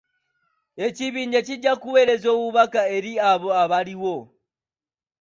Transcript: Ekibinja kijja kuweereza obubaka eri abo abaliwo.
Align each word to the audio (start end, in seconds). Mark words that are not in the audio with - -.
Ekibinja 0.87 1.39
kijja 1.47 1.73
kuweereza 1.81 2.27
obubaka 2.35 2.81
eri 2.97 3.11
abo 3.31 3.49
abaliwo. 3.63 4.15